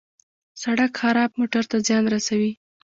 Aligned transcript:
سړک 0.61 0.91
خراب 0.99 1.31
موټر 1.39 1.63
ته 1.71 1.77
زیان 1.87 2.03
رسوي. 2.13 2.51